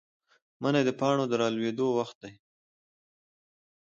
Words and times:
منی 0.61 0.81
د 0.85 0.89
پاڼو 0.99 1.25
د 1.29 1.33
رالوېدو 1.41 1.87
وخت 1.99 2.17
دی. 2.23 2.33